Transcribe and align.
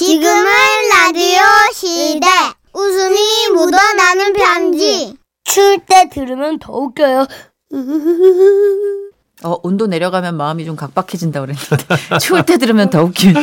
지금은 0.00 0.44
라디오 0.88 1.42
시대. 1.74 2.26
웃음이 2.72 3.48
묻어나는 3.52 4.32
편지. 4.32 5.14
추울 5.44 5.78
때 5.80 6.08
들으면 6.10 6.58
더 6.58 6.72
웃겨요. 6.72 7.26
어, 9.44 9.56
온도 9.62 9.86
내려가면 9.86 10.38
마음이 10.38 10.64
좀 10.64 10.74
각박해진다 10.74 11.42
그랬는데. 11.42 11.84
추울 12.18 12.46
때 12.46 12.56
들으면 12.56 12.88
더 12.88 13.02
웃긴. 13.02 13.34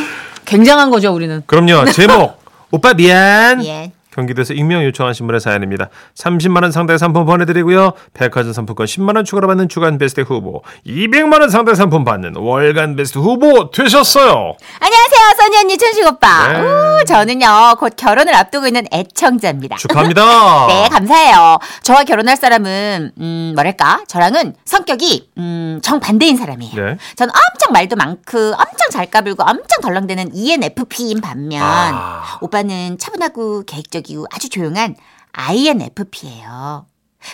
굉장한 0.46 0.90
거죠, 0.90 1.14
우리는. 1.14 1.44
그럼요. 1.46 1.92
제목 1.92 2.42
오빠 2.72 2.96
미안. 2.96 3.64
예. 3.64 3.92
경기도에서 4.18 4.54
익명 4.56 4.84
요청하신 4.84 5.28
분의 5.28 5.40
사연입니다. 5.40 5.90
30만 6.16 6.64
원 6.64 6.72
상당의 6.72 6.98
상품 6.98 7.26
보내드리고요. 7.26 7.94
백화점 8.16 8.52
상품권 8.52 8.88
10만 8.88 9.16
원 9.16 9.24
추가로 9.24 9.48
받는 9.48 9.70
주간 9.70 10.00
베스트 10.00 10.22
후보, 10.22 10.64
200만 10.88 11.40
원 11.40 11.50
상당의 11.50 11.76
상품 11.76 12.04
받는 12.04 12.36
월간 12.36 12.96
베스트 12.96 13.20
후보 13.20 13.70
되셨어요. 13.70 14.56
안녕하세요, 14.80 15.22
써니 15.38 15.58
언니, 15.58 15.78
천식 15.78 16.06
오빠. 16.08 16.52
네. 16.52 16.60
우, 16.60 17.06
저는요, 17.06 17.76
곧 17.78 17.94
결혼을 17.96 18.34
앞두고 18.34 18.66
있는 18.66 18.86
애청자입니다. 18.92 19.78
축하합니다. 19.78 20.24
네, 20.68 20.90
감사해요. 20.90 21.60
저와 21.84 22.04
결혼할 22.04 22.38
사람은, 22.38 23.12
음, 23.20 23.52
뭐랄까, 23.54 24.02
저랑은 24.08 24.56
성격이, 24.66 25.30
음, 25.38 25.80
정 25.84 26.00
반대인 26.00 26.38
사람이에요. 26.38 26.76
네. 26.76 26.98
저는 27.16 27.32
엄청 27.32 27.72
말도 27.72 27.96
많고, 27.96 28.38
엄청 28.38 28.90
잘 28.92 29.06
까불고, 29.12 29.44
엄청 29.44 29.82
덜렁대는 29.84 30.32
ENFP인 30.34 31.22
반면, 31.22 31.62
아. 31.64 32.40
오빠는 32.42 32.98
차분하고 32.98 33.64
계획적이 33.66 34.07
고 34.16 34.26
아주 34.32 34.50
조용한 34.50 34.96
INFP예요. 35.34 36.86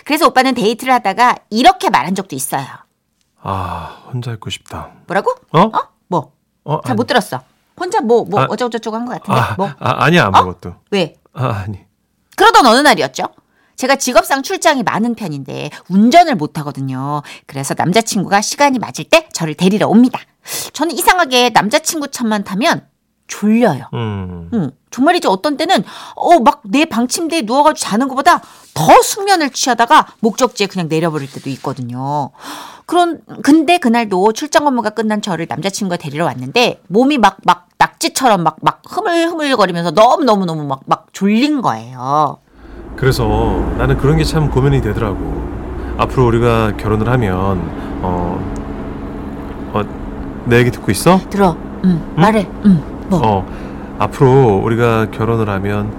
그래서 0.04 0.26
오빠는 0.26 0.54
데이트를 0.54 0.92
하다가 0.94 1.36
이렇게 1.50 1.90
말한 1.90 2.14
적도 2.14 2.34
있어요. 2.36 2.66
아, 3.42 4.02
혼자 4.12 4.32
있고 4.32 4.50
싶다. 4.50 4.90
뭐라고? 5.06 5.34
어? 5.52 5.60
어? 5.60 5.88
뭐? 6.08 6.32
어, 6.64 6.80
잘못 6.82 7.06
들었어. 7.06 7.42
혼자 7.78 8.00
뭐, 8.00 8.24
뭐, 8.24 8.40
아. 8.40 8.46
어쩌고저쩌고 8.48 8.96
한 8.96 9.04
것 9.06 9.20
같은데. 9.22 9.40
아, 9.40 9.54
뭐? 9.56 9.68
아, 9.78 10.04
아니야, 10.04 10.30
아무것도. 10.32 10.74
왜? 10.90 11.14
아, 11.34 11.46
아니. 11.64 11.80
그러던 12.36 12.64
어느 12.66 12.78
날이었죠. 12.80 13.24
제가 13.76 13.96
직업상 13.96 14.42
출장이 14.42 14.82
많은 14.84 15.14
편인데 15.16 15.70
운전을 15.88 16.36
못 16.36 16.58
하거든요. 16.58 17.22
그래서 17.46 17.74
남자친구가 17.76 18.40
시간이 18.40 18.78
맞을 18.78 19.04
때 19.04 19.28
저를 19.32 19.54
데리러 19.54 19.88
옵니다. 19.88 20.20
저는 20.72 20.94
이상하게 20.94 21.50
남자친구 21.50 22.08
차만 22.08 22.44
타면 22.44 22.86
졸려요. 23.26 23.84
음. 23.94 24.50
응, 24.52 24.70
정말이죠. 24.90 25.28
어떤 25.30 25.56
때는 25.56 25.82
어 26.16 26.38
막 26.40 26.62
내 26.70 26.84
방 26.84 27.08
침대에 27.08 27.42
누워가지고 27.42 27.78
자는 27.88 28.08
것보다 28.08 28.40
더 28.74 29.02
숙면을 29.02 29.50
취하다가 29.50 30.06
목적지에 30.20 30.66
그냥 30.66 30.88
내려버릴 30.88 31.30
때도 31.30 31.48
있거든요. 31.50 32.30
그런 32.86 33.20
근데 33.42 33.78
그날도 33.78 34.32
출장 34.34 34.66
업무가 34.66 34.90
끝난 34.90 35.22
저를 35.22 35.46
남자친구가 35.48 35.96
데리러 35.96 36.26
왔는데 36.26 36.82
몸이 36.88 37.18
막막 37.18 37.68
낙지처럼 37.78 38.42
막막 38.44 38.82
흐물흐물거리면서 38.88 39.92
너무 39.92 40.24
너무 40.24 40.44
너무 40.44 40.64
막 40.66 40.80
막 40.86 41.06
졸린 41.12 41.62
거예요. 41.62 42.38
그래서 42.96 43.24
나는 43.78 43.96
그런 43.96 44.16
게 44.18 44.24
참 44.24 44.50
고민이 44.50 44.80
되더라고. 44.82 45.18
앞으로 45.96 46.26
우리가 46.26 46.76
결혼을 46.76 47.08
하면 47.08 47.60
어, 48.02 48.38
어, 49.72 49.82
내 50.46 50.58
얘기 50.58 50.70
듣고 50.70 50.90
있어? 50.92 51.18
들어, 51.30 51.56
응, 51.84 52.14
말해, 52.16 52.46
응, 52.66 52.82
뭐, 53.08 53.20
어, 53.22 53.46
앞으로 53.98 54.60
우리가 54.64 55.10
결혼을 55.10 55.48
하면 55.48 55.92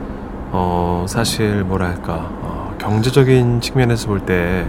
어, 0.52 1.06
사실 1.08 1.64
뭐랄까 1.64 2.14
어, 2.42 2.76
경제적인 2.80 3.62
측면에서 3.62 4.08
볼 4.08 4.20
때 4.26 4.66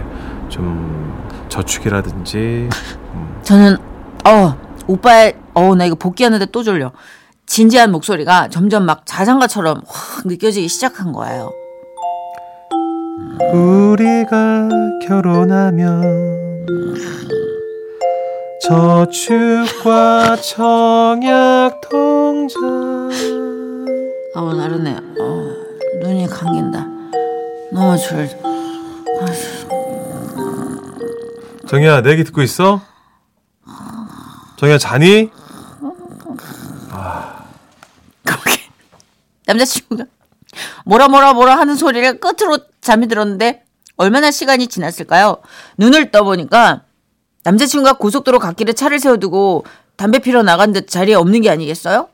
좀 0.49 1.13
저축이라든지 1.49 2.69
음, 3.13 3.39
저는 3.43 3.75
어 4.25 4.55
오빠의 4.87 5.35
어 5.53 5.75
나 5.75 5.83
이거 5.85 5.95
복귀하는데 5.95 6.45
또 6.47 6.63
졸려. 6.63 6.91
진지한 7.45 7.91
목소리가 7.91 8.47
점점 8.49 8.85
막 8.85 9.01
자장가처럼 9.05 9.81
확 9.87 10.25
느껴지기 10.27 10.67
시작한 10.69 11.11
거예요. 11.13 11.51
우리가 13.53 14.67
결혼하면 15.07 16.65
저축과 18.67 20.35
청약 20.41 21.79
통장 21.89 22.59
아우 24.35 24.53
나른해. 24.53 24.93
어 25.19 25.53
눈이 26.01 26.27
감긴다. 26.27 26.85
너무 27.71 27.97
졸. 27.97 28.27
정희야 31.69 32.01
내 32.01 32.11
얘기 32.11 32.25
듣고 32.25 32.41
있어? 32.41 32.81
정희야 34.57 34.77
자니? 34.77 35.31
그렇게 38.23 38.61
남자친구가 39.45 40.03
뭐라 40.85 41.07
뭐라 41.07 41.31
뭐라 41.33 41.57
하는 41.57 41.75
소리를 41.77 42.19
끝으로 42.19 42.57
잠이 42.81 43.07
들었는데 43.07 43.63
얼마나 43.95 44.29
시간이 44.29 44.67
지났을까요? 44.67 45.37
눈을 45.77 46.11
떠보니까 46.11 46.81
남자친구가 47.47 47.93
고속도로 47.93 48.39
갓길에 48.39 48.73
차를 48.73 48.99
세워두고 48.99 49.63
담배 49.95 50.19
피러 50.19 50.43
나간 50.43 50.73
듯 50.73 50.89
자리에 50.89 51.15
없는 51.15 51.41
게 51.41 51.49
아니겠어요? 51.49 52.09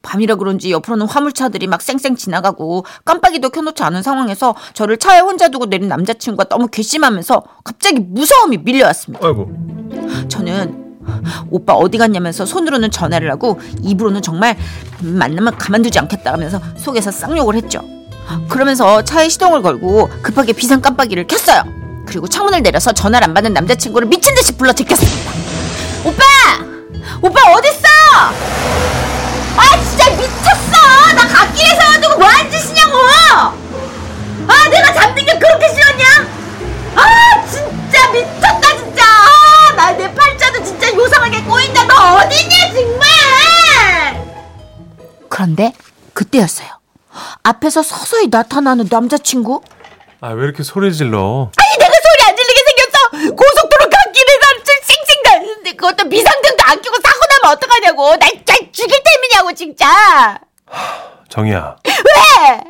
밤이라 0.00 0.36
그런지 0.36 0.70
옆으로는 0.70 1.06
화물차들이 1.06 1.66
막 1.66 1.82
쌩쌩 1.82 2.16
지나가고 2.16 2.84
깜빡이도 3.04 3.50
켜놓지 3.50 3.82
않은 3.82 4.02
상황에서 4.02 4.54
저를 4.72 4.96
차에 4.96 5.20
혼자 5.20 5.48
두고 5.48 5.66
내린 5.66 5.88
남자친구가 5.88 6.48
너무 6.48 6.68
괘씸하면서 6.68 7.42
갑자기 7.62 8.00
무서움이 8.00 8.58
밀려왔습니다. 8.58 9.26
아이고 9.26 9.50
저는 10.28 10.98
오빠 11.50 11.74
어디 11.74 11.98
갔냐면서 11.98 12.46
손으로는 12.46 12.90
전화를 12.90 13.30
하고 13.30 13.60
입으로는 13.82 14.22
정말 14.22 14.56
만나면 15.00 15.58
가만두지 15.58 15.98
않겠다 15.98 16.32
하면서 16.32 16.58
속에서 16.76 17.10
쌍욕을 17.10 17.54
했죠. 17.56 17.82
그러면서 18.48 19.02
차에 19.02 19.28
시동을 19.28 19.60
걸고 19.60 20.08
급하게 20.22 20.54
비상 20.54 20.80
깜빡이를 20.80 21.26
켰어요. 21.26 21.83
그리고 22.14 22.28
창문을 22.28 22.62
내려서 22.62 22.92
전화를 22.92 23.26
안 23.26 23.34
받는 23.34 23.52
남자친구를 23.54 24.06
미친 24.06 24.32
듯이 24.36 24.56
불러 24.56 24.72
제꼈습니다. 24.72 25.32
오빠! 26.04 26.22
오빠 27.20 27.40
어딨어? 27.54 27.88
아 29.56 29.82
진짜 29.82 30.10
미쳤어! 30.10 31.12
나 31.16 31.26
갓길에 31.26 31.74
세워두고 31.74 32.18
뭐하는 32.18 32.48
짓이냐고! 32.52 32.96
아 34.46 34.68
내가 34.70 34.92
잡는 34.94 35.26
게 35.26 35.36
그렇게 35.36 35.68
싫었냐? 35.74 36.04
아 36.94 37.46
진짜 37.50 38.12
미쳤다 38.12 38.76
진짜 38.76 39.02
아, 39.04 39.72
나내 39.74 40.14
팔자도 40.14 40.62
진짜 40.62 40.94
요상하게 40.94 41.42
꼬인다 41.42 41.82
너 41.88 42.18
어디냐 42.18 42.74
정말 42.74 44.26
그런데 45.28 45.72
그때였어요 46.12 46.68
앞에서 47.42 47.82
서서히 47.82 48.28
나타나는 48.30 48.86
남자친구 48.88 49.62
아 50.20 50.28
왜 50.28 50.44
이렇게 50.44 50.62
소리 50.62 50.94
질러 50.94 51.50
아니 51.56 51.78
내가 51.78 51.93
안 52.26 52.36
질리게 52.36 52.60
생겼어. 52.66 53.34
고속도로 53.34 53.90
갓길에서 53.90 54.40
쌩쌩 54.82 55.22
달리는데 55.24 55.72
그것도 55.72 56.08
비상등도 56.08 56.62
안 56.64 56.80
켜고 56.82 56.96
사고 57.02 57.20
나면 57.42 57.56
어떡하냐고. 57.56 58.16
날 58.16 58.30
진짜 58.30 58.54
죽일 58.72 59.00
때문이냐고 59.02 59.52
진짜. 59.54 60.40
정희야. 61.28 61.76
왜? 61.86 62.64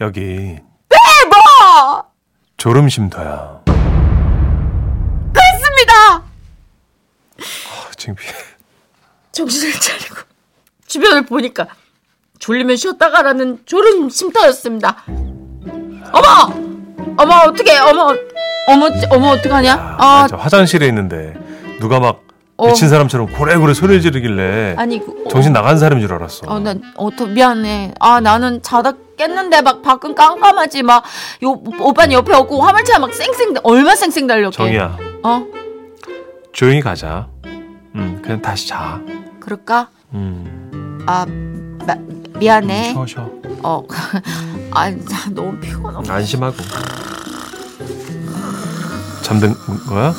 여기 0.00 0.20
왜? 0.20 0.98
뭐? 1.28 2.04
졸음 2.56 2.88
쉼터야. 2.88 3.62
그렇습니다. 5.34 5.94
아, 6.14 7.90
지금 7.96 8.14
정신을 9.32 9.72
차리고 9.80 10.16
주변을 10.86 11.26
보니까 11.26 11.66
졸리면 12.38 12.76
쉬었다 12.76 13.10
가라는 13.10 13.62
졸음 13.66 14.08
쉼터였습니다. 14.10 15.04
어머, 16.12 16.28
어머 17.16 17.36
어떻게, 17.48 17.76
어머, 17.78 18.14
어머, 18.68 18.88
어머 19.10 19.28
어떡하냐? 19.32 19.74
아, 19.74 19.96
아, 19.98 20.26
저 20.28 20.36
화장실에 20.36 20.86
있는데 20.88 21.34
누가 21.80 21.98
막 22.00 22.20
어. 22.56 22.68
미친 22.68 22.88
사람처럼 22.88 23.32
고래고래 23.32 23.74
소리를 23.74 24.00
지르길래 24.02 24.74
아니, 24.78 24.98
그, 25.04 25.10
어, 25.26 25.28
정신 25.28 25.52
나간 25.52 25.78
사람인 25.78 26.06
줄 26.06 26.14
알았어. 26.14 26.46
어, 26.46 26.60
난 26.60 26.80
어to 26.96 27.26
미안해. 27.26 27.94
아, 27.98 28.20
나는 28.20 28.62
자다 28.62 28.92
깼는데 29.16 29.62
막 29.62 29.82
밖은 29.82 30.14
깜깜하지 30.14 30.82
막 30.84 31.02
요 31.42 31.50
오빠는 31.80 32.12
옆에 32.12 32.32
없고 32.34 32.62
화물차 32.62 32.98
막 32.98 33.12
쌩쌩 33.12 33.54
얼마 33.64 33.94
쌩쌩 33.96 34.26
달렸게. 34.26 34.56
정희야 34.56 34.96
어, 35.24 35.44
조용히 36.52 36.80
가자. 36.80 37.28
음 37.96 38.20
그냥 38.22 38.40
다시 38.40 38.68
자. 38.68 39.00
그럴까? 39.40 39.88
음 40.14 41.02
아, 41.06 41.26
마, 41.86 41.94
미안해. 42.38 42.92
쉬어 42.92 43.06
쉬어. 43.06 43.30
어, 43.64 43.82
아, 44.70 44.90
나 44.90 44.96
너무 45.30 45.58
피곤하고. 45.58 46.10
안심하고. 46.12 46.56
잠든 49.32 49.54
거야? 49.88 50.14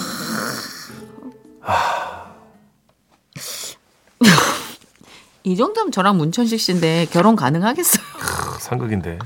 이 5.43 5.55
정도면 5.55 5.91
저랑 5.91 6.17
문천식 6.17 6.59
씨인데 6.59 7.05
결혼 7.11 7.35
가능하겠어요? 7.35 8.03
상극인데. 8.59 9.19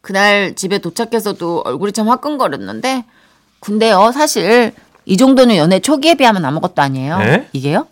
그날 0.00 0.56
집에 0.56 0.78
도착해서도 0.78 1.62
얼굴이 1.64 1.92
참 1.92 2.08
화끈거렸는데 2.08 3.04
근데요 3.60 4.10
사실 4.12 4.74
이 5.04 5.16
정도는 5.16 5.54
연애 5.56 5.78
초기에 5.78 6.14
비하면 6.14 6.44
아무것도 6.44 6.82
아니에요. 6.82 7.18
네? 7.18 7.48
이게요? 7.52 7.86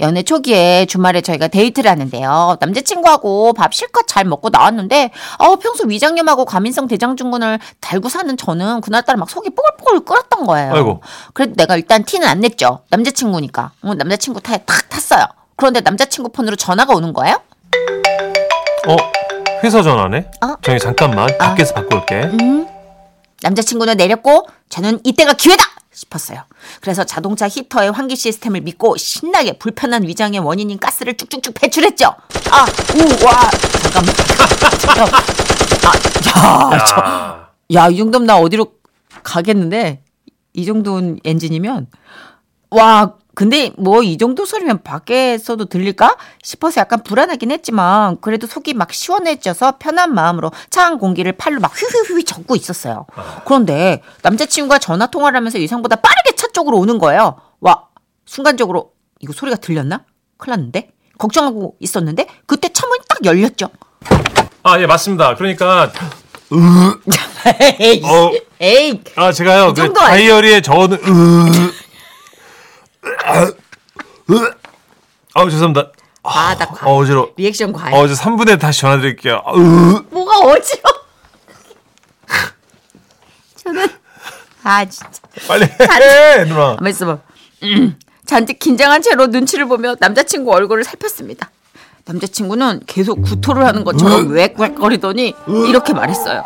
연애 0.00 0.22
초기에 0.22 0.86
주말에 0.86 1.20
저희가 1.20 1.48
데이트를 1.48 1.90
하는데요. 1.90 2.56
남자친구하고 2.60 3.52
밥 3.52 3.74
실컷 3.74 4.06
잘 4.06 4.24
먹고 4.24 4.48
나왔는데, 4.50 5.10
어, 5.38 5.56
평소 5.56 5.86
위장염하고 5.86 6.44
과민성 6.44 6.88
대장증후군을 6.88 7.58
달고 7.80 8.08
사는 8.08 8.36
저는 8.36 8.80
그날따라 8.80 9.18
막 9.18 9.28
속이 9.30 9.50
뽀글뽀글 9.50 10.04
끓었던 10.04 10.46
거예요. 10.46 10.74
아이고. 10.74 11.02
그래도 11.34 11.54
내가 11.56 11.76
일단 11.76 12.04
티는 12.04 12.26
안 12.26 12.40
냈죠. 12.40 12.80
남자친구니까. 12.90 13.72
어, 13.82 13.94
남자친구 13.94 14.40
타에 14.40 14.58
탁 14.64 14.88
탔어요. 14.88 15.24
그런데 15.56 15.80
남자친구 15.80 16.30
폰으로 16.30 16.56
전화가 16.56 16.94
오는 16.94 17.12
거예요? 17.12 17.36
어, 18.88 18.96
회사 19.62 19.82
전화네? 19.82 20.30
어? 20.42 20.54
저기 20.62 20.78
잠깐만, 20.78 21.28
밖에서 21.38 21.74
받고 21.74 21.96
올게. 21.96 22.22
음. 22.40 22.66
남자친구는 23.42 23.96
내렸고 23.96 24.46
저는 24.68 25.00
이때가 25.04 25.34
기회다 25.34 25.64
싶었어요. 26.00 26.42
그래서 26.80 27.04
자동차 27.04 27.46
히터의 27.48 27.92
환기 27.92 28.16
시스템을 28.16 28.62
믿고 28.62 28.96
신나게 28.96 29.58
불편한 29.58 30.02
위장의 30.04 30.40
원인인 30.40 30.78
가스를 30.78 31.16
쭉쭉쭉 31.16 31.54
배출했죠. 31.54 32.06
아, 32.50 32.66
우, 32.94 33.24
와, 33.26 33.50
잠깐만, 33.82 34.14
잠깐만. 34.78 35.22
아, 36.34 36.74
야, 36.74 36.84
저, 36.84 36.96
아, 36.96 37.48
야, 37.74 37.88
이 37.88 37.96
정도면 37.96 38.26
나 38.26 38.38
어디로 38.38 38.72
가겠는데? 39.22 40.02
이 40.54 40.64
정도는 40.64 41.20
엔진이면? 41.24 41.88
와, 42.70 43.14
근데 43.40 43.70
뭐 43.78 44.02
이 44.02 44.18
정도 44.18 44.44
소리면 44.44 44.82
밖에서도 44.82 45.64
들릴까 45.64 46.18
싶어서 46.42 46.82
약간 46.82 47.02
불안하긴 47.02 47.50
했지만 47.52 48.20
그래도 48.20 48.46
속이 48.46 48.74
막 48.74 48.92
시원해져서 48.92 49.78
편한 49.78 50.14
마음으로 50.14 50.52
차안 50.68 50.98
공기를 50.98 51.32
팔로 51.32 51.58
막 51.58 51.72
휘휘휘 51.74 52.24
젓고 52.24 52.54
있었어요. 52.56 53.06
그런데 53.46 54.02
남자친구가 54.20 54.78
전화 54.78 55.06
통화를 55.06 55.38
하면서 55.38 55.58
예상보다 55.58 55.96
빠르게 55.96 56.36
차 56.36 56.48
쪽으로 56.48 56.76
오는 56.76 56.98
거예요. 56.98 57.36
와, 57.60 57.84
순간적으로 58.26 58.90
이거 59.20 59.32
소리가 59.32 59.56
들렸나? 59.56 60.04
큰일 60.36 60.50
났는데? 60.56 60.90
걱정하고 61.16 61.76
있었는데 61.80 62.26
그때 62.44 62.68
차 62.70 62.86
문이 62.86 63.00
딱 63.08 63.24
열렸죠. 63.24 63.70
아, 64.64 64.78
예, 64.78 64.86
맞습니다. 64.86 65.34
그러니까, 65.36 65.90
에이, 67.80 68.02
어, 68.04 68.32
에이, 68.60 69.00
아, 69.16 69.32
제가요, 69.32 69.68
그 69.68 69.74
정도 69.74 69.98
아니- 70.00 70.24
다이어리에 70.24 70.60
적어둔, 70.60 70.98
아우, 75.40 75.48
죄송합니다. 75.50 75.90
아, 76.22 76.54
나 76.54 76.66
과해. 76.66 76.90
어, 76.92 76.96
어지러워. 76.96 77.30
리액션 77.36 77.72
과해. 77.72 77.96
어, 77.96 78.06
저 78.06 78.12
3분에 78.12 78.60
다시 78.60 78.82
전화드릴게요. 78.82 79.42
아, 79.44 79.52
뭐가 80.10 80.38
어지러? 80.40 80.82
저는 83.56 83.88
아 84.62 84.84
진짜 84.84 85.08
빨리 85.48 85.64
해, 85.64 86.44
누나. 86.44 86.76
가만 86.76 86.90
있어봐. 86.90 87.18
음, 87.62 87.96
잔뜩 88.26 88.58
긴장한 88.58 89.00
채로 89.00 89.28
눈치를 89.28 89.66
보며 89.66 89.94
남자친구 89.98 90.52
얼굴을 90.52 90.84
살폈습니다. 90.84 91.50
남자친구는 92.04 92.82
계속 92.86 93.22
구토를 93.22 93.64
하는 93.64 93.84
것처럼 93.84 94.28
웩웩거리더니 94.36 95.34
이렇게 95.68 95.94
말했어요. 95.94 96.44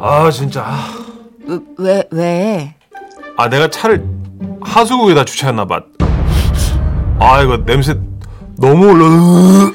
아, 0.00 0.30
진짜. 0.30 0.62
아. 0.64 1.04
왜, 1.46 1.58
왜, 1.78 2.04
왜? 2.12 2.74
아, 3.36 3.48
내가 3.48 3.68
차를 3.68 4.04
하수구에다 4.62 5.24
주차했나 5.24 5.64
봐. 5.66 5.82
아, 7.18 7.40
이거 7.42 7.56
냄새 7.64 7.94
너무 8.56 8.88
올라. 8.90 9.72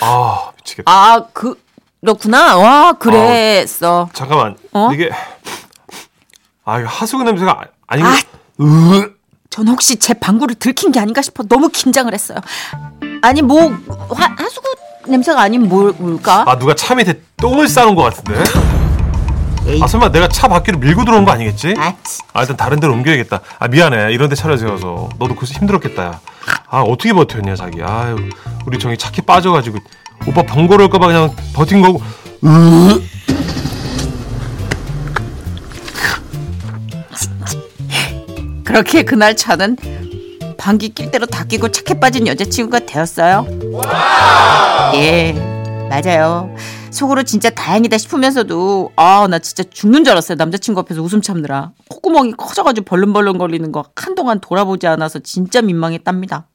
아, 0.00 0.50
미치겠다. 0.56 0.90
아, 0.90 1.26
그, 1.32 1.60
그렇구나. 2.00 2.56
와, 2.56 2.92
그랬어. 2.92 4.08
잠깐만. 4.12 4.56
어? 4.72 4.90
이게. 4.92 5.10
아, 6.64 6.80
이거 6.80 6.88
하수구 6.88 7.24
냄새가 7.24 7.50
아- 7.52 7.64
아니고. 7.86 8.08
아. 8.08 8.12
으. 8.60 9.14
전 9.50 9.68
혹시 9.68 9.96
제 9.96 10.14
방구를 10.14 10.56
들킨 10.56 10.90
게 10.92 10.98
아닌가 11.00 11.22
싶어 11.22 11.44
너무 11.44 11.68
긴장을 11.68 12.12
했어요. 12.12 12.38
아니, 13.22 13.40
뭐, 13.42 13.70
화, 14.10 14.34
하수구 14.36 14.68
냄새가 15.06 15.40
아닌 15.40 15.68
뭘, 15.68 15.92
뭘까? 15.92 16.44
아, 16.46 16.58
누가 16.58 16.74
차 16.74 16.94
밑에 16.94 17.20
똥을 17.36 17.68
싸놓은 17.68 17.94
것 17.94 18.02
같은데? 18.02 18.42
에이. 19.66 19.80
아, 19.82 19.86
설마 19.86 20.10
내가 20.10 20.28
차 20.28 20.46
밖으로 20.48 20.78
밀고 20.78 21.04
들어온 21.04 21.24
거 21.24 21.32
아니겠지? 21.32 21.74
아, 21.78 21.94
치. 22.04 22.20
아, 22.32 22.42
일단 22.42 22.56
다른 22.56 22.80
데로 22.80 22.92
옮겨야겠다. 22.92 23.40
아, 23.58 23.68
미안해. 23.68 24.12
이런 24.12 24.28
데 24.28 24.34
차를 24.36 24.58
세워서. 24.58 25.08
너도 25.18 25.34
그래서 25.34 25.54
힘들었겠다. 25.54 26.04
야. 26.04 26.20
아, 26.68 26.80
어떻게 26.82 27.12
버텼냐, 27.12 27.56
자기. 27.56 27.82
아유, 27.82 28.16
우리 28.66 28.78
정이 28.78 28.98
착해 28.98 29.22
빠져가지고. 29.26 29.78
오빠 30.26 30.42
번거로울 30.42 30.90
까봐 30.90 31.06
그냥 31.06 31.34
버틴 31.54 31.80
거고. 31.80 32.02
으. 32.44 33.02
그렇게 38.64 39.02
그날 39.02 39.36
저는 39.36 39.76
방귀 40.58 40.90
낄 40.90 41.10
대로 41.10 41.26
다 41.26 41.44
끼고 41.44 41.68
착해 41.70 42.00
빠진 42.00 42.26
여자친구가 42.26 42.80
되었어요. 42.86 43.46
예, 44.94 45.32
맞아요. 45.90 46.54
속으로 46.94 47.22
진짜 47.24 47.50
다행이다 47.50 47.98
싶으면서도 47.98 48.92
아 48.96 49.26
나 49.28 49.38
진짜 49.38 49.62
죽는 49.68 50.04
줄 50.04 50.12
알았어요. 50.12 50.36
남자친구 50.36 50.80
앞에서 50.80 51.02
웃음 51.02 51.20
참느라 51.22 51.72
콧구멍이 51.88 52.32
커져가지고 52.36 52.84
벌렁벌렁 52.84 53.38
거리는 53.38 53.72
거 53.72 53.84
한동안 53.96 54.38
돌아보지 54.40 54.86
않아서 54.86 55.18
진짜 55.20 55.62
민망했답니다. 55.62 56.46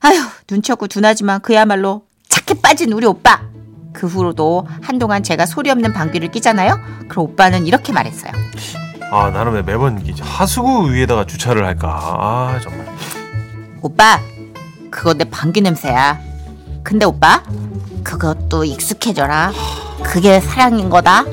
아휴 0.00 0.14
눈치 0.46 0.72
없고 0.72 0.86
둔하지만 0.88 1.40
그야말로 1.42 2.02
착해 2.28 2.60
빠진 2.60 2.92
우리 2.92 3.06
오빠. 3.06 3.42
그 3.92 4.06
후로도 4.06 4.66
한동안 4.80 5.22
제가 5.22 5.44
소리 5.44 5.68
없는 5.70 5.92
방귀를 5.92 6.30
끼잖아요. 6.30 6.78
그럼 7.08 7.26
오빠는 7.26 7.66
이렇게 7.66 7.92
말했어요. 7.92 8.32
아, 9.10 9.28
나는 9.30 9.52
왜 9.52 9.60
매번 9.60 10.00
이 10.06 10.14
하수구 10.18 10.90
위에다가 10.90 11.26
주차를 11.26 11.66
할까? 11.66 11.88
아, 12.18 12.58
정말. 12.62 12.86
오빠, 13.82 14.18
그거 14.90 15.12
내 15.12 15.24
방귀 15.24 15.60
냄새야. 15.60 16.18
근데 16.82 17.04
오빠, 17.04 17.42
그것도 18.04 18.64
익숙해져라. 18.64 19.52
그게 20.02 20.40
사랑인 20.40 20.90
거다. 20.90 21.24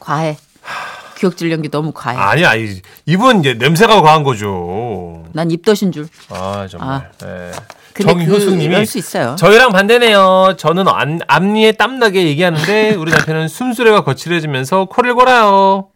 과해. 0.00 0.36
기억질 1.18 1.50
연기 1.50 1.68
너무 1.68 1.92
과해. 1.92 2.16
아니, 2.16 2.44
아니. 2.44 2.80
이분 3.06 3.40
이제 3.40 3.54
냄새가 3.54 4.02
과한 4.02 4.22
거죠. 4.22 5.24
난 5.32 5.50
입덧인 5.50 5.90
줄. 5.92 6.08
아, 6.30 6.66
정말. 6.70 7.10
예. 7.24 7.50
근데 7.92 8.12
정효수님이 8.12 8.68
그럴 8.68 8.86
수 8.86 8.98
있어요. 8.98 9.34
저희랑 9.36 9.72
반대네요. 9.72 10.54
저는 10.56 10.86
안, 10.86 11.18
앞니에 11.26 11.72
땀나게 11.72 12.24
얘기하는데 12.28 12.94
우리 12.94 13.10
남편은 13.10 13.48
숨소리가 13.48 14.04
거칠어지면서 14.04 14.84
코를 14.84 15.14
골아요. 15.14 15.88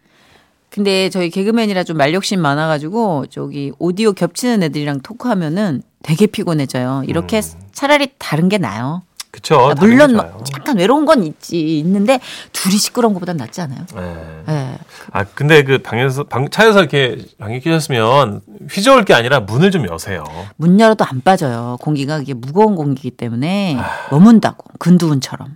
근데 0.72 1.10
저희 1.10 1.28
개그맨이라 1.28 1.84
좀 1.84 1.98
말욕심 1.98 2.40
많아가지고 2.40 3.26
저기 3.26 3.72
오디오 3.78 4.14
겹치는 4.14 4.62
애들이랑 4.62 5.00
토크하면은 5.00 5.82
되게 6.02 6.26
피곤해져요. 6.26 7.02
이렇게 7.06 7.42
차라리 7.72 8.08
다른 8.18 8.48
게 8.48 8.56
나아요. 8.56 9.02
그쵸. 9.30 9.56
아, 9.56 9.68
음. 9.68 9.74
다른 9.74 9.90
물론 9.90 10.08
게 10.08 10.16
뭐. 10.16 10.44
약간 10.56 10.78
외로운 10.78 11.04
건 11.04 11.24
있지 11.24 11.78
있는데 11.78 12.20
둘이 12.52 12.78
시끄러운 12.78 13.12
것보단 13.12 13.36
낫지 13.36 13.60
않아요? 13.60 13.84
예. 13.98 14.52
예. 14.52 14.78
아 15.12 15.24
근데 15.24 15.62
그 15.62 15.76
방에서 15.78 16.24
방 16.24 16.48
차에서 16.48 16.80
이렇게 16.80 17.18
방에 17.38 17.60
끼셨으면 17.60 18.40
휘저을 18.70 19.04
게 19.04 19.12
아니라 19.12 19.40
문을 19.40 19.70
좀 19.72 19.86
여세요. 19.88 20.24
문 20.56 20.80
열어도 20.80 21.04
안 21.04 21.20
빠져요. 21.20 21.76
공기가 21.82 22.18
이게 22.18 22.32
무거운 22.32 22.76
공기이기 22.76 23.10
때문에 23.10 23.76
머문다고 24.10 24.64
근두운처럼. 24.78 25.48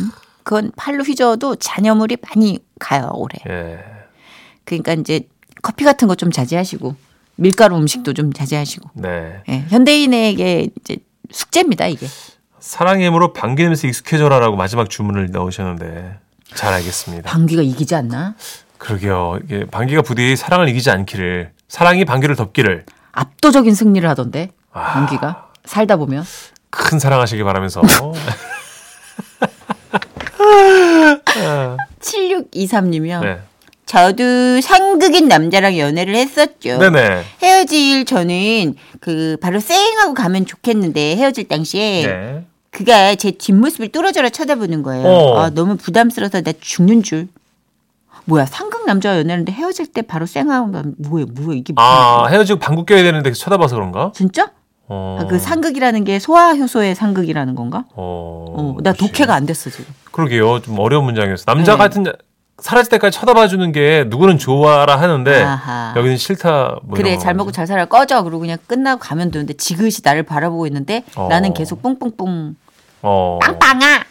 응? 0.00 0.10
그건 0.42 0.72
팔로 0.76 1.04
휘저어도 1.04 1.56
잔여물이 1.56 2.18
많이 2.28 2.58
가요 2.78 3.10
오래. 3.14 3.38
예. 3.48 3.91
그러니까 4.64 4.92
이제 4.94 5.22
커피 5.62 5.84
같은 5.84 6.08
거 6.08 6.14
좀 6.14 6.30
자제하시고 6.30 6.94
밀가루 7.36 7.76
음식도 7.76 8.12
좀 8.14 8.32
자제하시고. 8.32 8.90
네. 8.94 9.42
예, 9.48 9.64
현대인에게 9.68 10.68
이제 10.80 10.96
숙제입니다 11.30 11.86
이게. 11.86 12.06
사랑의 12.60 13.06
힘으로 13.06 13.32
방귀 13.32 13.62
냄새 13.62 13.88
익숙해져라라고 13.88 14.56
마지막 14.56 14.88
주문을 14.90 15.30
넣으셨는데 15.32 16.18
잘 16.54 16.72
알겠습니다. 16.74 17.30
방귀가 17.30 17.62
이기지 17.62 17.94
않나? 17.94 18.34
그러게요. 18.78 19.38
이게 19.44 19.64
방귀가 19.64 20.02
부디 20.02 20.36
사랑을 20.36 20.68
이기지 20.68 20.90
않기를 20.90 21.52
사랑이 21.68 22.04
방귀를 22.04 22.36
덮기를 22.36 22.84
압도적인 23.12 23.74
승리를 23.74 24.08
하던데 24.08 24.50
아. 24.72 24.92
방귀가 24.94 25.48
살다 25.64 25.96
보면. 25.96 26.24
큰 26.70 26.98
사랑하시길 26.98 27.44
바라면서 27.44 27.82
7623님이요. 32.00 33.20
네. 33.22 33.40
저도 33.92 34.62
상극인 34.62 35.28
남자랑 35.28 35.76
연애를 35.76 36.14
했었죠. 36.14 36.78
네네. 36.78 37.24
헤어질 37.42 38.06
저는 38.06 38.74
그 39.00 39.36
바로 39.42 39.60
쌩하고 39.60 40.14
가면 40.14 40.46
좋겠는데 40.46 41.16
헤어질 41.16 41.46
당시에 41.46 42.06
네. 42.06 42.46
그가 42.70 43.14
제 43.16 43.32
뒷모습을 43.32 43.88
뚫어져라 43.90 44.30
쳐다보는 44.30 44.82
거예요. 44.82 45.06
어. 45.06 45.38
아, 45.40 45.50
너무 45.50 45.76
부담스러워서 45.76 46.40
나 46.40 46.52
죽는 46.58 47.02
줄. 47.02 47.28
뭐야 48.24 48.46
상극 48.46 48.86
남자와 48.86 49.18
연애하는데 49.18 49.52
헤어질 49.52 49.88
때 49.92 50.00
바로 50.00 50.24
쌩하면 50.24 50.94
뭐야 50.96 51.26
뭐야 51.34 51.56
이게 51.56 51.74
뭐야 51.74 51.86
아 51.86 52.26
헤어지고 52.28 52.60
방귀 52.60 52.86
껴야 52.86 53.02
되는데 53.02 53.30
쳐다봐서 53.32 53.74
그런가? 53.74 54.12
진짜? 54.14 54.52
어. 54.88 55.18
아, 55.20 55.26
그 55.26 55.38
상극이라는 55.38 56.04
게 56.04 56.18
소아효소의 56.18 56.94
상극이라는 56.94 57.54
건가? 57.56 57.84
어. 57.94 58.46
어, 58.56 58.76
나 58.82 58.90
혹시. 58.92 59.06
독해가 59.06 59.34
안 59.34 59.44
됐어 59.44 59.68
지금. 59.68 59.84
그러게요. 60.12 60.62
좀 60.62 60.78
어려운 60.78 61.04
문장이었어. 61.04 61.44
남자 61.44 61.72
네. 61.72 61.78
같은 61.78 62.04
자- 62.04 62.12
사라질 62.62 62.90
때까지 62.90 63.18
쳐다봐 63.18 63.48
주는 63.48 63.72
게 63.72 64.04
누구는 64.06 64.38
좋아라 64.38 64.94
하는데 65.00 65.42
아하. 65.42 65.94
여기는 65.96 66.16
싫다. 66.16 66.76
뭐 66.84 66.96
그래 66.96 67.18
잘 67.18 67.32
거. 67.34 67.38
먹고 67.38 67.50
잘 67.52 67.66
살아 67.66 67.84
꺼져 67.86 68.22
그러고 68.22 68.38
그냥 68.40 68.56
끝나고 68.68 69.00
가면 69.00 69.32
되는데 69.32 69.54
지그시 69.54 70.02
나를 70.04 70.22
바라보고 70.22 70.66
있는데 70.68 71.02
어. 71.16 71.26
나는 71.28 71.54
계속 71.54 71.82
뿡뿡뿡 71.82 72.54
어. 73.02 73.38
빵빵아 73.42 74.04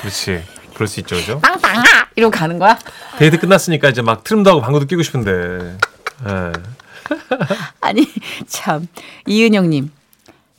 그렇지. 0.00 0.42
그럴 0.72 0.88
수 0.88 1.00
있죠, 1.00 1.16
그죠? 1.16 1.38
빵빵아 1.40 1.82
이러고 2.16 2.30
가는 2.30 2.58
거야 2.58 2.78
데이트 3.18 3.38
끝났으니까 3.38 3.90
이제 3.90 4.00
막 4.00 4.24
트림도 4.24 4.50
하고 4.50 4.60
방구도 4.62 4.86
끼고 4.86 5.02
싶은데. 5.02 5.76
예. 6.26 6.52
아니 7.80 8.06
참 8.46 8.88
이은영님 9.26 9.90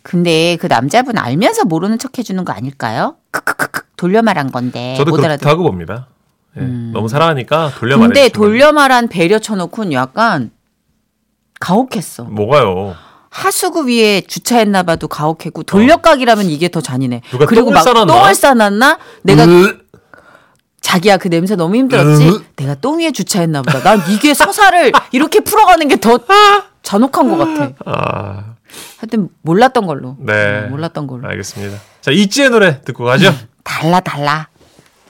근데 0.03 0.55
그 0.57 0.67
남자분 0.67 1.17
알면서 1.17 1.65
모르는 1.65 1.97
척 1.99 2.17
해주는 2.19 2.43
거 2.45 2.53
아닐까요? 2.53 3.15
크크크크 3.31 3.81
돌려 3.97 4.21
말한 4.21 4.51
건데 4.51 4.93
저도 4.97 5.13
그렇다고 5.13 5.63
봅니다. 5.63 6.07
예. 6.57 6.61
너무 6.61 7.07
사랑하니까 7.07 7.73
돌려 7.77 7.97
말해. 7.97 8.07
근데 8.07 8.29
돌려 8.29 8.71
말한 8.71 9.07
배려 9.07 9.39
쳐놓고는 9.39 9.93
약간 9.93 10.51
가혹했어. 11.59 12.23
뭐가요? 12.23 12.95
하수구 13.29 13.87
위에 13.87 14.21
주차했나 14.21 14.83
봐도 14.83 15.07
가혹했고 15.07 15.63
돌려각이라면 15.63 16.45
이게 16.45 16.69
더 16.69 16.81
잔인해. 16.81 17.21
누가 17.29 17.45
그리고 17.45 17.69
막? 17.71 17.83
똥을 17.83 18.33
싸놨나? 18.33 18.97
내가 19.23 19.45
으, 19.45 19.77
자기야 20.81 21.17
그 21.17 21.29
냄새 21.29 21.55
너무 21.55 21.75
힘들었지. 21.75 22.27
으. 22.27 22.41
내가 22.55 22.73
똥 22.75 22.99
위에 22.99 23.11
주차했나 23.11 23.61
보다. 23.61 23.79
난 23.83 24.01
이게 24.09 24.33
서사를 24.33 24.91
이렇게 25.11 25.41
풀어가는 25.41 25.87
게 25.87 25.97
더 25.97 26.17
잔혹한 26.81 27.29
것 27.29 27.37
같아. 27.37 27.73
아, 27.85 28.55
하여튼 28.97 29.29
몰랐던 29.43 29.85
걸로. 29.85 30.15
네. 30.19 30.63
어, 30.65 30.69
몰랐던 30.71 31.05
걸로. 31.05 31.27
알겠습니다. 31.27 31.77
자, 32.01 32.09
이지의 32.11 32.49
노래 32.49 32.81
듣고 32.81 33.03
가죠. 33.05 33.31
달라 33.63 33.99
달라. 33.99 34.47